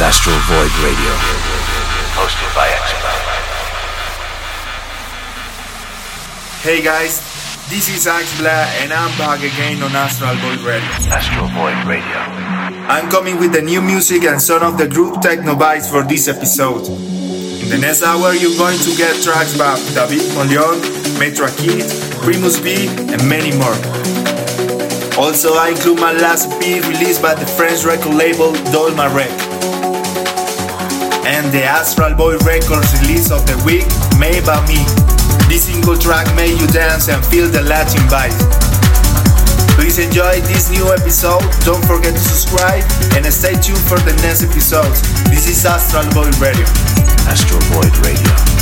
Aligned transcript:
is 0.00 0.06
Astral 0.06 0.40
Void 0.48 0.72
Radio, 0.80 1.12
hosted 2.16 2.50
by 2.56 2.66
Axbla. 2.68 3.12
Hey 6.62 6.82
guys, 6.82 7.20
this 7.68 7.88
is 7.90 8.06
Axbla 8.06 8.64
and 8.80 8.92
I'm 8.92 9.12
back 9.18 9.40
again 9.40 9.82
on 9.82 9.94
Astral 9.94 10.36
Void 10.36 10.60
Radio. 10.60 10.88
Astral 11.12 11.48
Void 11.48 11.76
Radio. 11.84 12.16
I'm 12.88 13.10
coming 13.10 13.38
with 13.38 13.52
the 13.52 13.60
new 13.60 13.82
music 13.82 14.24
and 14.24 14.40
some 14.40 14.62
of 14.62 14.78
the 14.78 14.88
group 14.88 15.20
techno 15.20 15.54
vibes 15.54 15.90
for 15.90 16.02
this 16.02 16.28
episode. 16.28 16.88
In 17.60 17.68
the 17.68 17.78
next 17.78 18.02
hour, 18.02 18.32
you're 18.32 18.56
going 18.56 18.78
to 18.78 18.96
get 18.96 19.22
tracks 19.22 19.56
by 19.58 19.76
David 19.92 20.24
Moleon, 20.32 20.80
Metra 21.20 21.52
Kid, 21.60 21.84
Primus 22.22 22.56
V, 22.58 22.88
and 23.12 23.20
many 23.28 23.52
more. 23.52 23.76
Also, 25.20 25.52
I 25.54 25.70
include 25.70 26.00
my 26.00 26.12
last 26.12 26.48
EP 26.64 26.80
released 26.88 27.20
by 27.20 27.34
the 27.34 27.44
French 27.44 27.84
record 27.84 28.14
label 28.14 28.52
Dolma 28.72 29.12
Rec. 29.14 29.49
And 31.30 31.46
the 31.54 31.62
Astral 31.62 32.14
Void 32.16 32.42
Records 32.44 32.90
release 33.00 33.30
of 33.30 33.46
the 33.46 33.54
week, 33.62 33.86
Made 34.18 34.42
by 34.44 34.58
Me. 34.66 34.82
This 35.46 35.70
single 35.70 35.96
track 35.96 36.26
made 36.34 36.58
you 36.58 36.66
dance 36.66 37.08
and 37.08 37.24
feel 37.24 37.46
the 37.46 37.62
Latin 37.62 38.02
vibe. 38.10 38.34
Please 39.78 40.00
enjoy 40.00 40.40
this 40.50 40.70
new 40.74 40.90
episode. 40.90 41.46
Don't 41.62 41.86
forget 41.86 42.14
to 42.14 42.20
subscribe 42.20 42.82
and 43.14 43.24
stay 43.32 43.54
tuned 43.62 43.78
for 43.86 44.02
the 44.02 44.12
next 44.26 44.42
episodes. 44.42 45.06
This 45.30 45.46
is 45.46 45.64
Astral 45.64 46.02
Void 46.10 46.34
Radio. 46.42 46.66
Astral 47.30 47.62
Void 47.70 47.94
Radio. 48.02 48.59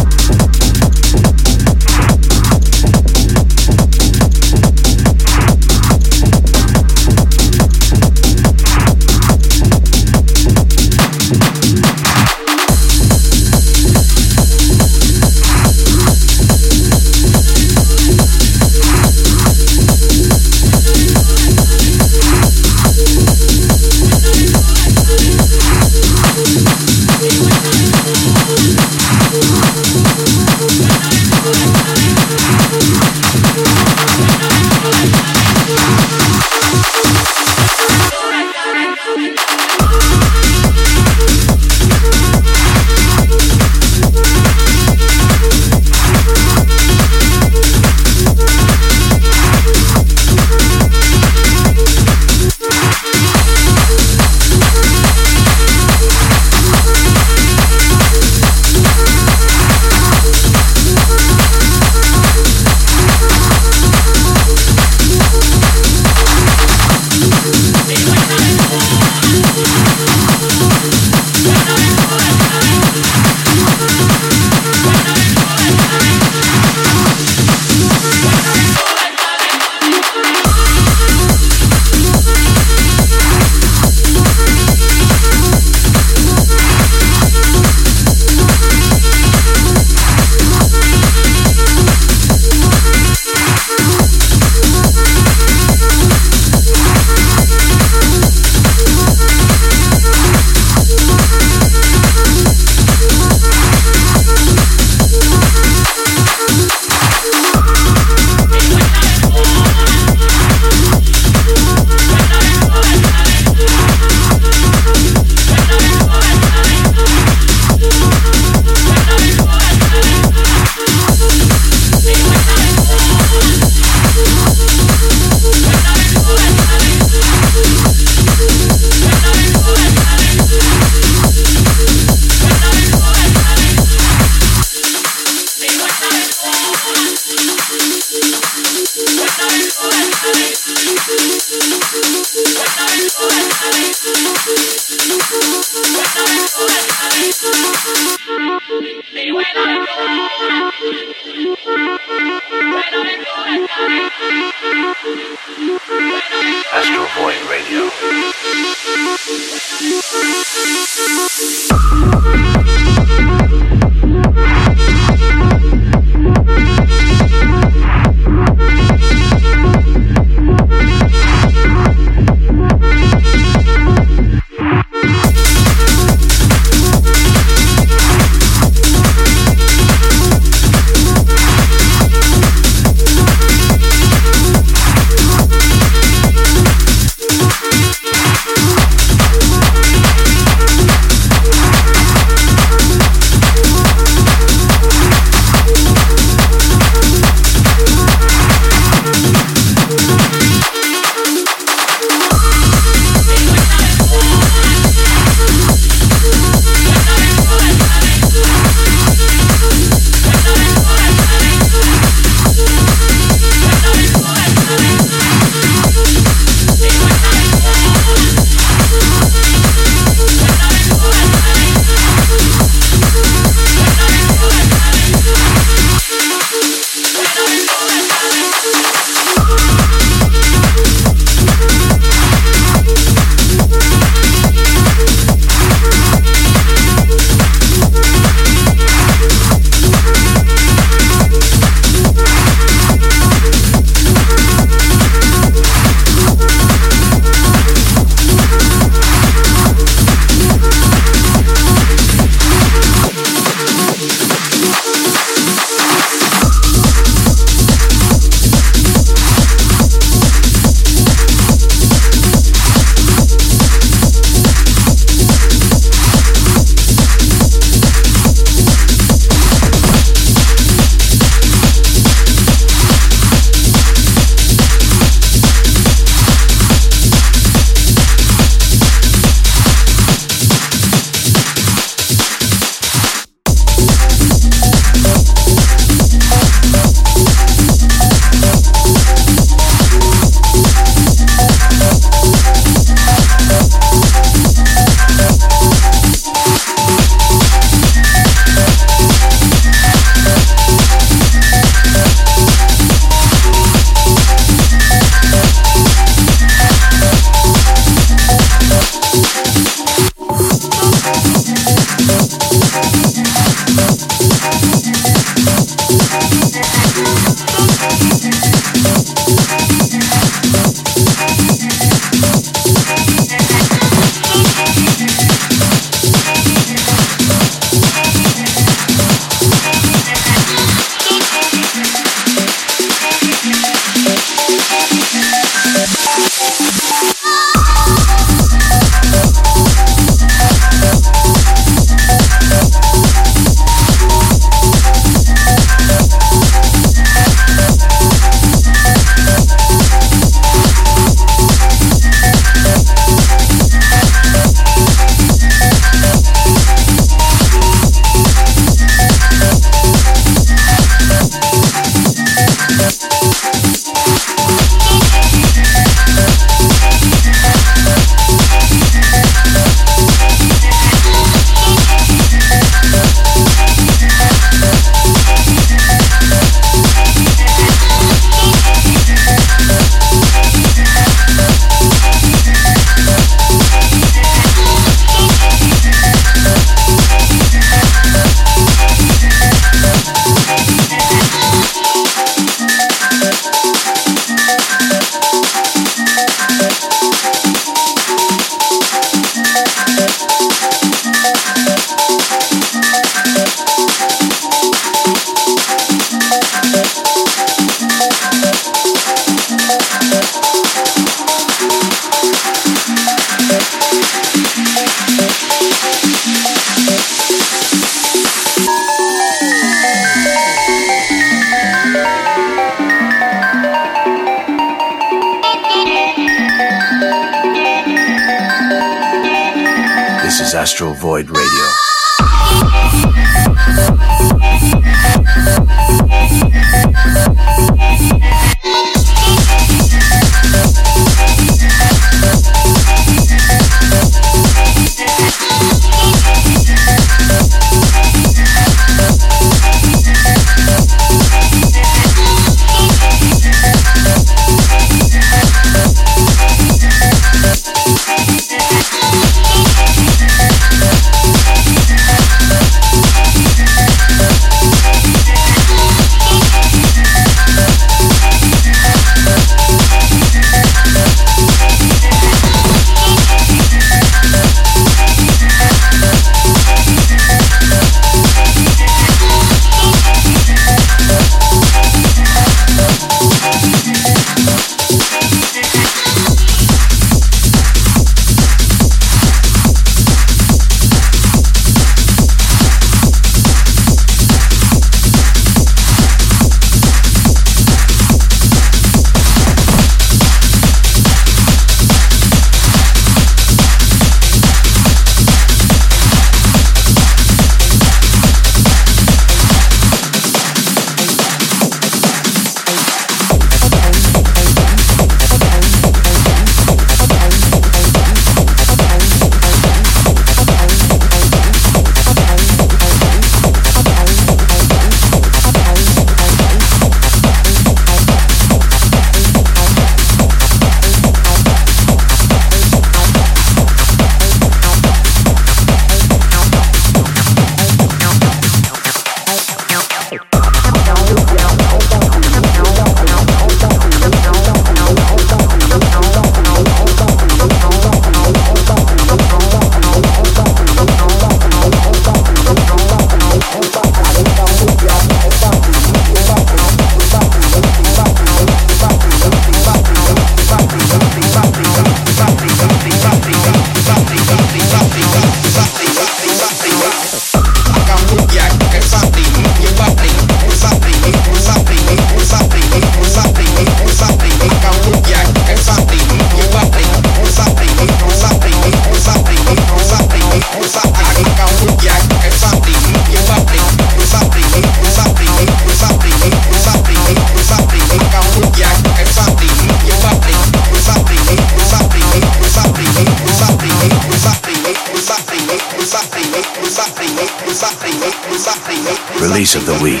Release 599.20 599.54
of 599.54 599.64
the 599.64 599.78
week. 599.82 600.00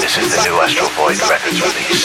This 0.00 0.16
is 0.16 0.30
the 0.30 0.42
new 0.44 0.60
Astral 0.60 0.88
Void 0.90 1.18
Records 1.28 1.60
release. 1.60 2.04